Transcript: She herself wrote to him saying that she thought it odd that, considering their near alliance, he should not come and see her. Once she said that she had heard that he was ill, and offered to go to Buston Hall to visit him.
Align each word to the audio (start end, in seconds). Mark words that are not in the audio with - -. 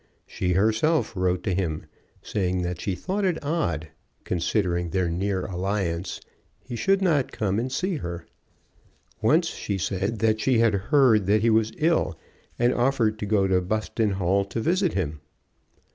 She 0.25 0.53
herself 0.53 1.15
wrote 1.15 1.43
to 1.43 1.53
him 1.53 1.85
saying 2.23 2.63
that 2.63 2.81
she 2.81 2.95
thought 2.95 3.23
it 3.23 3.37
odd 3.45 3.81
that, 3.81 3.87
considering 4.23 4.89
their 4.89 5.11
near 5.11 5.45
alliance, 5.45 6.19
he 6.59 6.75
should 6.75 7.03
not 7.03 7.31
come 7.31 7.59
and 7.59 7.71
see 7.71 7.97
her. 7.97 8.25
Once 9.21 9.49
she 9.49 9.77
said 9.77 10.17
that 10.17 10.41
she 10.41 10.57
had 10.57 10.73
heard 10.89 11.27
that 11.27 11.41
he 11.43 11.51
was 11.51 11.71
ill, 11.77 12.17
and 12.57 12.73
offered 12.73 13.19
to 13.19 13.27
go 13.27 13.47
to 13.47 13.61
Buston 13.61 14.13
Hall 14.13 14.43
to 14.45 14.59
visit 14.59 14.93
him. 14.93 15.19